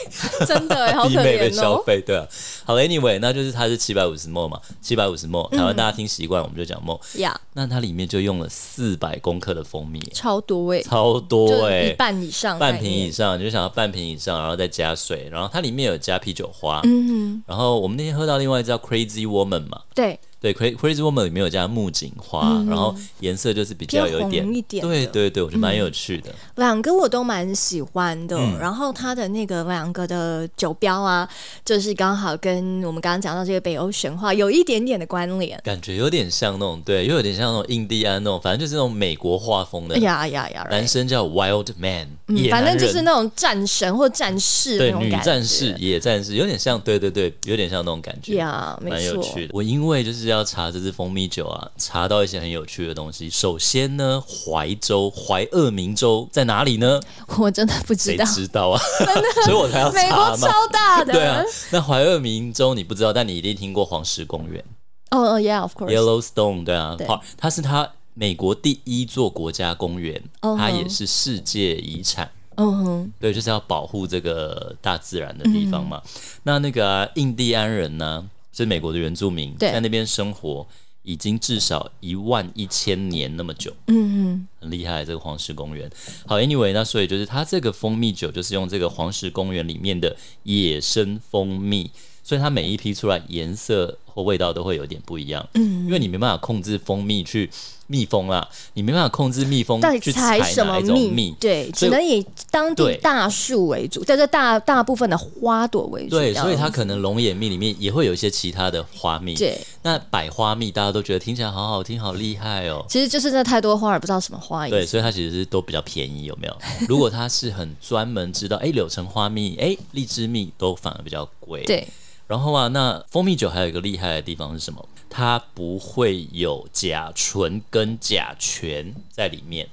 [0.47, 2.25] 真的，阿弟妹被消费，对啊。
[2.65, 7.01] 好，anyway，那就是它是七百五十 mo 嘛，七百五十 mo，台湾大家听习惯，我们就讲 mo。
[7.19, 20.21] 呀，那它里面就用了四百公克的蜂蜜，超多哎，超多哎，一半以上，半瓶以上，你就想要半瓶以上，然后再加水，然后它里面有加啤酒花，嗯哼，然后我们那天喝到另外一支叫 Crazy Woman 嘛，对。
[20.41, 26.35] 对，Crazy Woman 里面有加木槿花，嗯、然后颜色就是比较有一点，一点对对对，我觉得蛮有趣的。
[26.57, 31.29] 两、嗯、个我都蛮喜欢的，嗯、然后它的那个两个的酒标啊，
[31.63, 39.99] 就是刚好跟我们刚刚讲到这个北欧神话有一点点的关联，感觉有点像那种，对，又有点像那种印第安那种，反正就是那种美国画风的。
[39.99, 40.67] 呀呀呀！
[40.71, 48.37] 男生叫 Wild Man，、嗯、反正就是那种战神或战士那种感觉，对，女战士、野战士，有点像，对对对，有点像那种感觉。
[48.37, 49.51] 呀，蛮有趣的。
[49.53, 50.30] 我因为就是。
[50.31, 53.29] 要查这支蜂蜜酒啊，查到一些很有趣的东西。
[53.29, 57.01] 首先呢，怀州怀俄明州在哪里呢？
[57.39, 58.81] 我真的不知道，谁知道啊？
[59.45, 60.03] 所以我才要查嘛。
[60.03, 61.43] 美国超大的，对啊。
[61.71, 64.65] 那怀俄明州你不知道，但你一定听过黄石公园。
[65.11, 65.93] 哦哦，Yeah，of course。
[65.95, 72.31] Yellowstone，对啊，好，它是它美国第一座国家公园，它也是世界遗产。
[72.57, 76.03] 嗯哼，对，就是要保护这个大自然的地方嘛。
[76.43, 78.29] 那那个印第安人呢？
[78.53, 80.67] 是美国的原住民在那边生活
[81.03, 85.05] 已经至少一万一千年那么久，嗯嗯，很厉害。
[85.05, 85.91] 这个黄石公园，
[86.27, 91.91] 好，Anyway，那所以就是它这个蜂蜜酒就是用这个黄石公园里面的野生蜂蜜，
[92.23, 97.51] 所以它每一批出来颜色或味道都会有点不一样，嗯，因为你没办法控制蜂蜜去。
[97.91, 106.11] 蜜蜂啦，你没办法控制蜜蜂去采什么蜜，对，只能以当地大树为主，在这大大部分的花朵为主。
[106.11, 109.35] 对，所以它可能龙眼蜜里面也会有一些其他的花蜜。
[109.35, 112.87] 对，那百花蜜大家都觉得听起来好好听，好厉害哦。
[112.89, 114.69] 其实就是那太多花儿，不知道什么花。
[114.69, 116.57] 对，所以它其实是都比较便宜，有没有？
[116.89, 121.65] 如果它是很专门知道，哎，柳橙花蜜，哎，荔枝蜜都反而比较贵。
[121.65, 121.87] 对。
[122.31, 124.89] 然后啊，那蜂蜜酒还有一个厉害的地方是什么？
[125.09, 129.69] 它不会有甲醇跟甲醛在里面。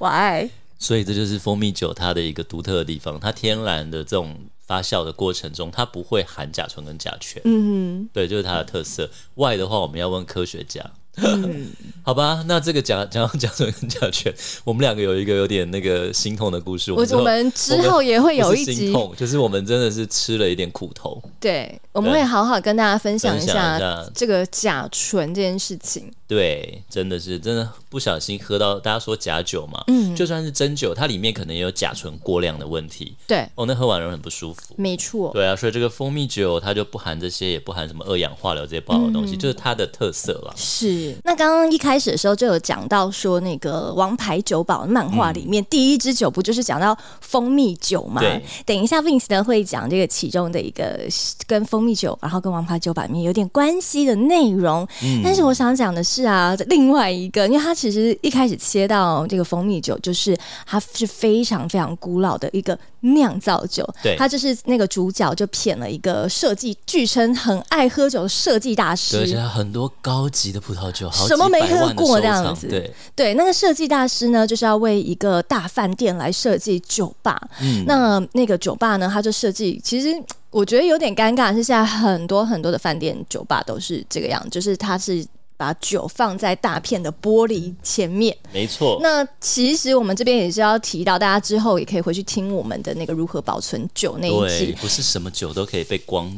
[0.00, 0.50] Why？
[0.80, 3.20] 所以这就是蜂蜜酒它的一个独特的地方。
[3.20, 7.40] 它天然的这种发酵的过程中，它不会含甲醇跟甲醛。
[7.44, 9.08] 嗯哼，对，就是它的特色。
[9.36, 10.90] Why 的话，我们要问科学家。
[11.16, 11.70] 嗯
[12.04, 16.90] 好吧，那这个讲讲甲醇跟甲醛，我们两个有一个有点那个心痛的故事。
[16.90, 21.22] 我我们之后也会有一集心痛，就是我们真的是吃了一点苦头。
[21.38, 23.78] 对，我们会好好跟大家分享一下
[24.12, 26.10] 这个甲醇这件事情。
[26.26, 33.14] 对，真的是真的不小心喝到，大家说假酒嘛，嗯，就算是真酒，它里面可能也有甲醇过量的问题。
[33.28, 34.74] 对，哦，那喝完人很不舒服。
[34.76, 35.30] 没错。
[35.32, 40.52] 对啊，所以这个蜂蜜酒它就不含这些，也不含什么二氧化硫这些不好的东西，嗯、就是它的特色了。
[40.56, 41.01] 是。
[41.24, 48.20] 那刚刚一开始的时候就有讲到说，那个《王牌酒保》漫画里面、嗯、第一支酒不就是讲到蜂蜜酒吗？
[48.20, 48.40] 对。
[48.64, 51.00] 等一下，Vince 呢会讲这个其中的一个
[51.48, 54.86] 跟蜂蜜酒，然后跟《王牌酒保》里面有点关系的内容。
[55.02, 55.20] 嗯。
[55.24, 56.12] 但是我想讲的是。
[56.12, 60.36] 是啊，另外一个，因为它其实一开始切到这个蜂蜜酒，就是
[60.66, 63.88] 它是非常非常古老的一个酿造酒。
[64.02, 69.18] 对，它就是那个主角就骗了一个设计，据称很爱喝酒的设计大师。
[69.18, 72.66] 而且很多高级的葡萄酒，什么没喝过这样子。
[72.68, 77.40] 对对，那个设计大师呢，就是要为一个大饭店来设计酒吧。
[77.60, 80.08] 嗯，那那个酒吧呢，他就设计，其实
[80.50, 85.24] 我觉得有点尴尬，是现在很多很多的饭店酒吧都是这个样，就是它是。
[85.62, 88.98] 把酒放在大片的玻璃前面，没错。
[89.00, 94.74] 那其实我们这边也是要提到，大家之后也可以回去听我们的那个如何保存酒那一集。
[94.80, 96.28] 不是什么酒都可以被光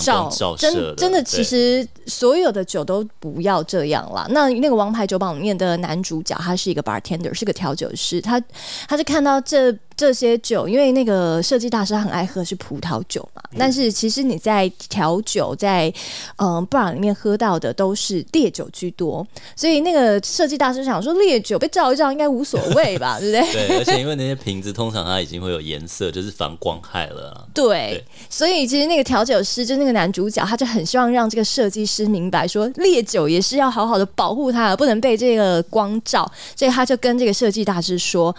[0.00, 4.26] 照真真的，其实所有的酒都不要这样啦。
[4.30, 8.42] 那那个《王牌酒保》里面的男主角，他是一个 bartender，是个调酒师，他
[8.88, 9.72] 他就看到这。
[9.96, 15.92] 这些酒，因为那个设计大师很爱喝是葡萄酒嘛，嗯、但是其实你在调酒在
[16.36, 23.52] 嗯布朗里面喝到的都是烈酒居多，所以那个设计大师想说烈酒被照一照应该无所谓吧，对不对？
[23.52, 27.44] 对，而且因为那些瓶子通常它已经会有颜色，就是防光害了、 啊。
[27.54, 38.34] 对，对所以其实那个调酒师就那个男主角，他就很希望让这个设计师明白说烈酒也是要好好的保护它，不能被这个光照，所以他就跟这个设计大师说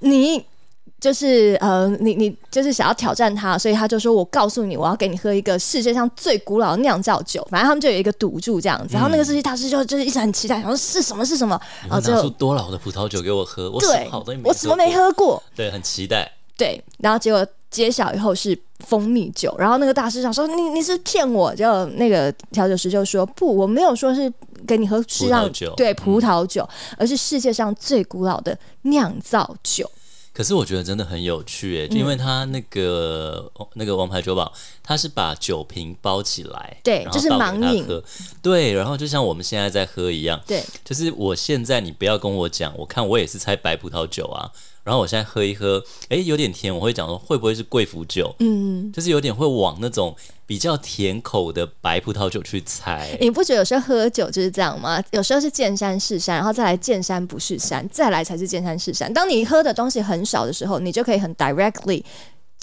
[0.00, 0.42] 你。
[1.04, 8.94] 就是呃，你你就是想要挑战他，所以他就说：“我告诉你，我要给你喝一个世界上最古老的酿造酒。”反正他们就有一个赌注这样子。
[8.94, 16.32] 然后那个设计大师就就是一直很期待，然后是什么是什么，然后就拿出多老的葡萄酒给我喝，我什么好都没，我什么没喝过，对，很期待。
[16.56, 24.32] 对，然后结果揭晓以后是蜂蜜酒，然后那个大师想说：“你你是骗我？”就那个调酒师就说：“不，我没有说是
[24.66, 29.86] 给你喝是让酒，对葡萄酒，嗯、而是世界上最古老的酿造酒。”
[30.34, 37.86] 可是我觉得真的很有趣诶，就因为他那个、嗯、那个王牌酒保，他是把酒瓶包起来，对，就是盲饮，
[38.42, 44.50] 对，然后就像我们现在在喝一样，对，就是我现在你不要跟我讲，我看我也是猜白葡萄酒啊。
[44.84, 48.34] 然后我现在喝一喝，哎，有点甜，我会讲说会不会是贵腐酒？
[48.38, 50.14] 嗯，就是有点会往那种
[50.46, 53.16] 比较甜口的白葡萄酒去猜。
[53.20, 55.02] 你不觉得有时候喝酒就是这样吗？
[55.12, 59.12] 有时候是见山是山，然后再来见山不是山，再来才是见山是山。
[59.12, 62.02] 当你喝的东西很少的时候，你就可以很 directly。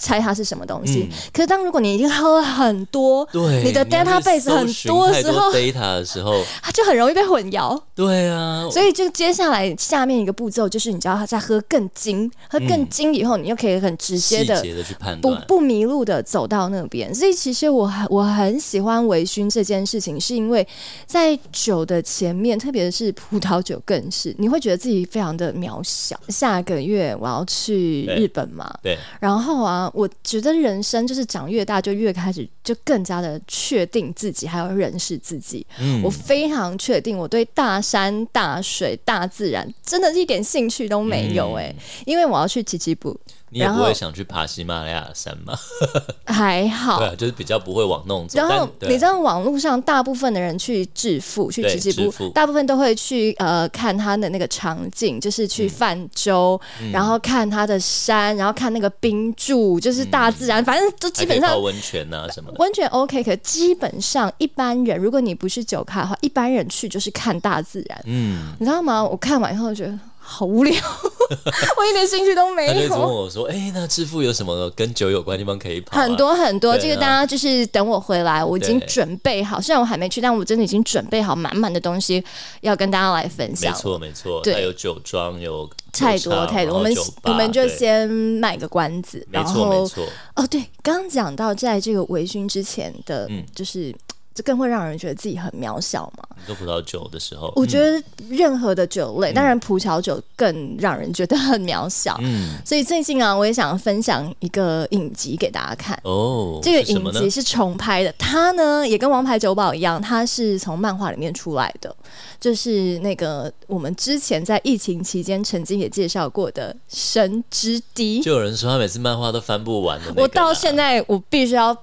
[0.01, 1.07] 猜它是什么东西？
[1.11, 7.79] 嗯、可是当如果你已经喝了很多，对，你的 database 很多的时候，data 的时候， 它就很容易被混淆。
[7.93, 17.13] 对啊，所以就接下来下面一个步骤就是，你知道它在喝更精，喝更精以后，你又可以很直接的、的去判断，不不迷路的走到那边。
[17.13, 20.67] 所以其实我很我很喜欢微醺这件事情，是因为
[21.05, 26.19] 在酒的前面，特别是葡萄酒更是，你会觉得自己非常的渺小。
[26.29, 29.90] 下个月我要去日本嘛，对，对，然后啊。
[29.93, 35.65] 我觉得人生就是长越大，就越开始就更加的确定自己，还有认识自己。
[35.79, 43.19] 嗯，我非常确定，我对大山、大水、大自然真的一点兴趣都没有哎、欸，嗯、因为我要去奇奇布。
[43.51, 45.53] 你也不会想去爬喜马拉雅山吗？
[46.25, 48.39] 还好，对，就是比较不会往弄走。
[48.39, 62.57] 然后你知道网络上大部分的人去致富，去奇奇布，大部分都会去呃看他的那个场景，就是去泛舟，嗯、然后看他的山，然后看那个冰柱，就是大自然，嗯、反正就基本上泡温泉啊什么的。
[62.59, 68.01] 温泉 OK，可基本上一般人，如果你不是酒咖的话，一般人去就是看大自然。
[68.05, 69.03] 嗯，你知道吗？
[69.03, 69.99] 我看完以后觉得。
[70.23, 70.73] 好无聊，
[71.77, 72.73] 我一点兴趣都没有。
[72.73, 79.59] 他就问我说：“哎、欸，那致富有什么跟酒有关的地方可以跑、啊？”很多很多，这个大家就是等我回来，我已经准备好。
[79.59, 82.23] 虽然我还没去，但我真的已经准备好满满的东西
[82.61, 83.73] 要跟大家来分享。
[83.73, 86.77] 没错没错，对，还有酒庄，有太多太多。
[86.77, 89.89] 我们我们就先卖个关子，然后。
[90.35, 93.93] 哦，对，刚刚讲到在这个微醺之前的，嗯、就是。
[94.33, 96.23] 这更会让人觉得自己很渺小嘛。
[96.37, 102.17] 你喝葡萄酒的时候，我觉得任何的酒类，嗯、当然葡萄酒更让人觉得很渺小。
[102.21, 105.99] 嗯，所以最近啊，我也想分享一个影集给大家看。
[106.03, 111.93] 哦，这个影集是重拍的，它呢也跟《王牌酒保》一样，它是从漫画里面出来的，
[112.39, 118.21] 就是那个我们之前在疫情期间曾经也介绍过的《神之滴》。
[118.23, 121.77] 就有人说他每次漫画都翻不完的，我到现在我必须要。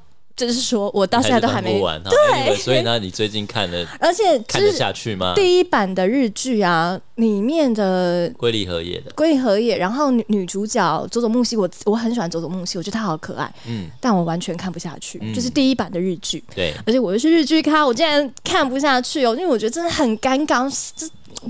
[0.46, 2.02] 就是说，我到现在都还没还完。
[2.04, 5.34] 对，欸、所以呢，你最近看了， 而且看得下去吗？
[5.34, 13.52] 第一版的日剧啊，里面的龟梨和也的龟梨和也，然后女女主角佐佐木希，我我很喜欢佐佐木希，我觉得她好可爱。
[13.66, 16.42] 嗯，但我完全看不下去，嗯、就是第一版的日剧。
[16.54, 20.72] 对，而且我又是日剧咖，我竟然看不下去哦，因为我觉得真的很尴尬。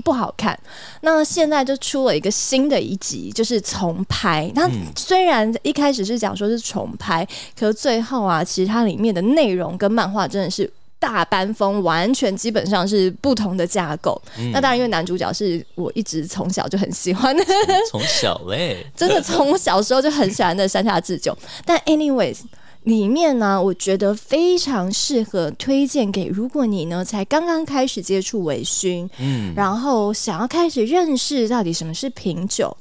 [0.03, 0.57] 不好看。
[1.01, 4.51] 那现在就出了一个新的一集，就是重拍。
[4.55, 7.27] 那虽然一开始是讲说是重拍，
[7.57, 14.21] 可是最后啊，其实它里面的内容跟漫画真的是大班风，完全基本上是不同的架构。
[14.37, 17.43] 嗯、那当然，因为男主角是我一直从小就很喜欢的，
[17.89, 21.37] 从小嘞， 真的从小时候就很喜欢的山下智久。
[21.65, 22.39] 但 anyways。
[22.83, 32.75] 里面呢，我觉得非常适合推荐给如果你呢才刚刚开始接触微醺，嗯，然后想要开始认识到底什么是品酒，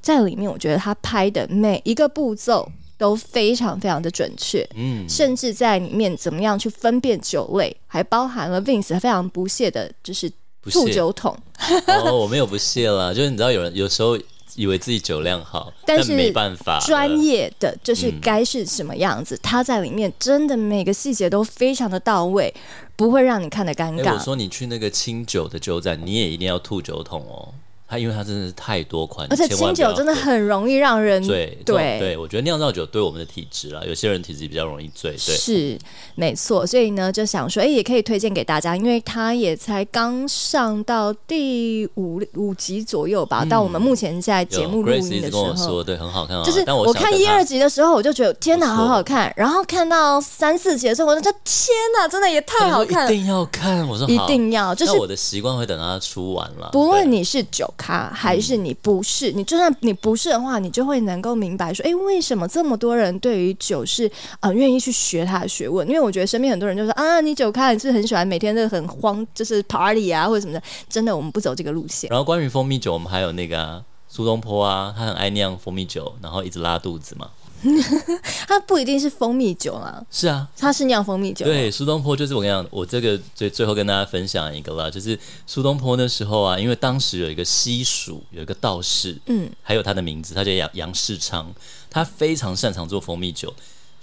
[0.00, 2.66] 在里面我觉得他拍的每一个步骤
[2.96, 10.28] 都非常非常的准确，嗯，甚至在里面怎么样去分辨酒类，还包含了 Vince 非常不屑的就是
[10.62, 11.36] 吐酒桶。
[11.86, 14.18] 哦，我没有不屑啦，就是你知道有人有时候。
[14.56, 16.78] 以为自己酒量好，但是没办法。
[16.80, 22.54] 专业的就是该是什么样子，嗯、他在里面真的每个细节都非常的到位，
[22.96, 24.04] 不会让你看得尴尬。
[24.04, 27.54] 欸、我说你去那个清酒的酒展，你也一定要吐酒桶哦。
[27.86, 31.56] 它因为它真的是太多款，而且清酒真的很容易让人醉。
[31.66, 35.12] 对对，我觉得酿造酒对我们的体质啦，有些人体质比较容易醉。
[35.12, 35.78] 对，是
[36.14, 36.66] 没错。
[36.66, 43.44] 所以呢，就想说，哎，也可以推荐给大家，因为它也才刚上到第五五集左右吧。
[43.44, 46.42] 到我们目前现在节目录音的时候，说对，很好看。
[46.42, 49.30] 就是我看一二集的时候，我就觉得天哪，好好看。
[49.36, 51.68] 然后看到三四集的时候，我就觉得天
[51.98, 53.86] 哪，真的也太好看了，一定要看。
[53.86, 56.70] 我说一定要，就是我的习惯会等到它出完了。
[56.72, 57.72] 不论你是酒。
[57.76, 64.10] 咖还是你不是，你就算你不是的话，你就会能够明白说，哎，为什么这么多人对于酒是
[64.40, 65.86] 呃愿意去学他的学问？
[65.88, 70.62] 因为我觉得身边很多人就说啊，你酒咖你是很喜欢每天都很慌，就是 party 啊或者什么的。
[70.88, 72.08] 真的，我们不走这个路线。
[72.10, 77.30] 然后关于蜂蜜酒，我们还有那个、啊、苏东坡啊，他很爱酿蜂蜜酒，然后一直拉肚子嘛。
[78.46, 81.44] 它不一定是蜂蜜酒啦，是啊，它是酿蜂蜜酒。
[81.46, 91.52] 对，苏东坡就是我跟你讲，我这个最最后跟大家分享一个啦，就是苏东坡那时候啊，因为当时有一个西蜀有一个道士，嗯，还有他的名字，他叫杨杨世昌，
[91.88, 93.52] 他非常擅长做蜂蜜酒。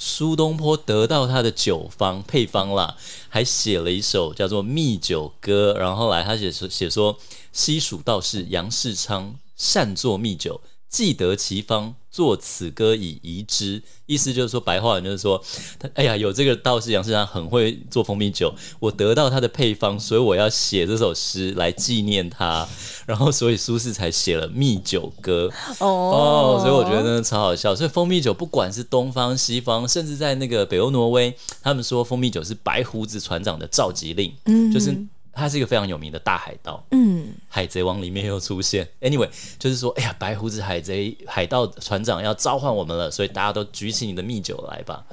[0.04, 2.96] 苏东坡得到他的酒方配方啦，
[3.30, 7.16] 还写了一首叫做《蜜酒歌》，然后后来他写说写说
[7.54, 10.60] 西蜀道士杨世昌善做蜜酒。
[10.92, 13.82] 既得其方，作此歌以遗之。
[14.06, 15.42] 意思就是说，白话文就是说，
[15.80, 22.68] 他哎呀，有这个道士杨世昌很会做蜂蜜酒，我得到他的配方，所以我要写这首诗来纪念他。
[23.06, 25.88] 然后，所以苏轼才写了《蜜酒歌》哦。
[25.88, 27.74] 哦，所以我觉得真的超好笑。
[27.74, 31.34] 所以蜂蜜酒不管是东方西方，甚至在那个北欧挪威，
[31.64, 34.94] 他们说蜂蜜酒是白胡子船长的召集令，嗯，就是。
[35.34, 38.88] 他是一个非常有名的大海盗，嗯，《海贼王》里面又出现。
[39.00, 45.06] Anyway，就是说，哎呀，白胡子海贼海盗船长要召唤我们了，所以大家都举起你的蜜酒来吧。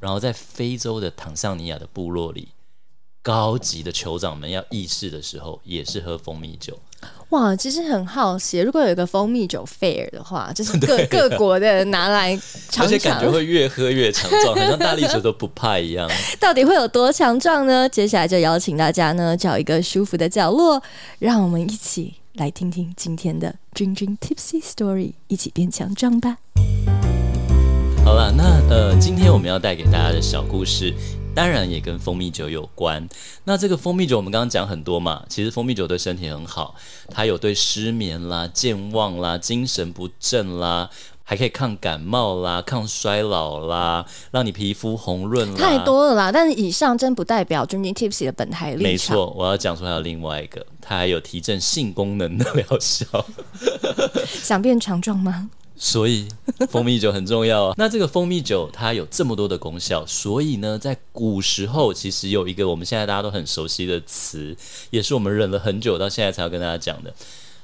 [0.00, 2.48] 然后在非洲的坦桑尼亚的部落里，
[3.22, 6.78] 高级的酋长们要议事的时候，也是喝蜂蜜酒。
[7.34, 12.30] 哇，其实很好奇，如果有一个蜂蜜酒 fair 的话，就是各 对各国的拿来
[12.70, 16.08] 尝尝，而且感觉会越喝越强壮，好像大力水都不怕一样。
[16.38, 17.88] 到底会有多强壮呢？
[17.88, 20.80] 接下来就邀请大家呢，找一个舒服的角落，
[21.18, 26.36] 让我们一起来听听今天的 Drink Drink Tipsy Story，一起变强壮吧。
[28.04, 30.94] 好了，那呃，今天我们要带给大家的小故事。
[31.34, 33.06] 当然也跟蜂蜜酒有关。
[33.44, 36.74] 那这个蜂蜜酒我们刚刚讲很多嘛，其实蜂蜜酒对身体很好，
[37.08, 40.88] 它有对失眠啦、健忘啦、精神不振啦，
[41.24, 45.58] 还可以抗感冒啦、抗衰老啦，让你皮肤红润啦。
[45.58, 48.82] 太多了啦，但是以上真不代表 Drinking Tipsy 的本台立场。
[48.84, 53.04] 没错，我要讲出来有另外一个，它还有提振性功能的疗效。
[54.24, 55.50] 想变强壮吗？
[55.76, 56.28] 所以
[56.68, 57.74] 蜂蜜酒很重要啊。
[57.78, 64.56] 那这个蜂蜜酒它有这么多的功效，所以呢，在古时候其实有一个我们现在大家都很熟悉的词，
[64.90, 67.14] 也是我们忍了很久到现在才要跟大家讲的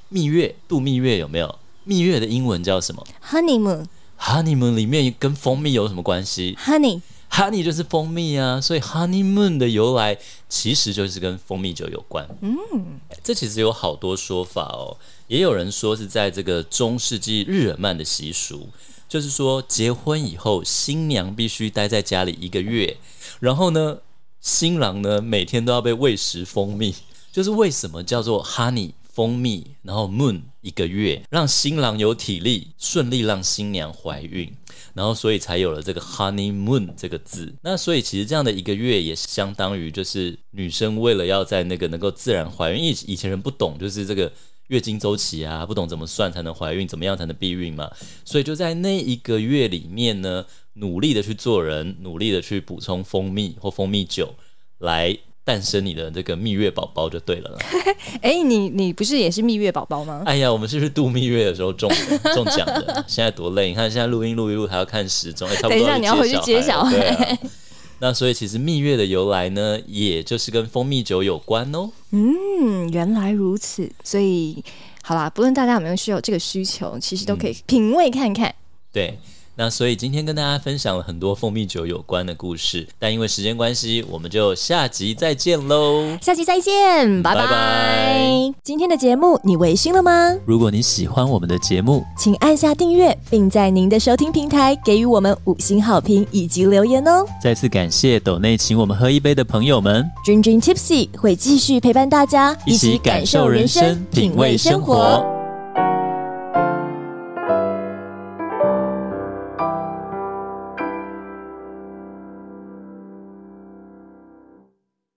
[0.09, 1.59] 蜜月，度蜜月有没有？
[1.83, 3.85] 蜜月的英文叫什么？Honeymoon。
[4.19, 7.01] Honeymoon 里面跟蜂蜜有什么关系？Honey。
[7.31, 10.17] honey 就是蜂蜜啊，所以 honeymoon 的由来
[10.49, 12.27] 其实就是跟蜂蜜酒有关。
[12.41, 14.97] 嗯，这其实有好多说法哦，
[15.31, 18.67] 也有人说是在这个中世纪日耳曼的习俗，
[19.07, 22.97] 就是说结婚以后新娘必须待在家里一个月，
[23.39, 23.99] 然后呢，
[24.41, 26.93] 新郎呢每天都要被喂食蜂蜜，
[27.31, 34.53] 就是为什么叫做 honey 蜂蜜，然后 moon 一个月，让新郎有体力顺利让新娘怀孕。
[34.93, 37.53] 然后，所以才有了这个 honeymoon 这个字。
[37.61, 44.29] 那所以，其实这样的一个月也相当于就是女生为了要在那个能够自然怀孕，因为以前人不懂就是这个
[44.71, 47.91] 月经周期啊，不懂怎么算才能怀孕，怎么样才能避孕嘛。
[48.25, 54.33] 所以就在那一个月里面呢，努力的去做人，努力的去补充蜂蜜或蜂蜜酒
[54.79, 55.17] 来。
[55.43, 57.57] 诞生你的这个蜜月宝宝就对了啦。
[58.21, 60.21] 哎、欸，你你不是也是蜜月宝宝吗？
[60.23, 61.91] 哎呀，我们是不是度蜜月的时候中
[62.35, 63.03] 中奖的？
[63.07, 63.69] 现在多累！
[63.69, 66.91] 你看现在录音录一录还要看时钟，哎，差不多等一下你要回去接小孩。
[66.91, 67.37] 对啊。
[68.01, 71.91] 那所以其实蜜月的由来呢，也就是跟蜂蜜酒有关哦。
[72.09, 73.87] 嗯，原来如此。
[74.03, 74.63] 所以
[75.03, 78.49] 好啦，不论大家有没有需要这个需求，其实都可以品味看看。
[78.49, 78.55] 嗯、
[78.91, 79.19] 对。
[79.61, 86.17] 那所以今天跟大家分享了很多蜂蜜酒有关的故事，但因为时间关系，我们就下集再见喽！
[86.19, 87.45] 下集再见，拜拜。
[87.45, 88.53] 拜拜。
[88.63, 90.35] 今天的节目你微醺了吗？
[90.47, 97.23] 如果你喜欢我们的节目，请按下订阅，并在您的收听平台给予我们五星好评以及留言哦！
[97.39, 105.40] 再次感谢斗内请我们喝一杯的朋友们，Dream Dream Tipsy 会继续陪伴大家，一起感受人生，品味生活。